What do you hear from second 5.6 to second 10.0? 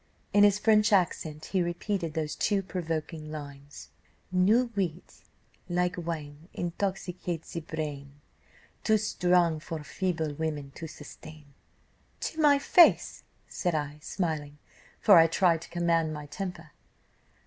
like wine, intoxicates the brain, Too strong for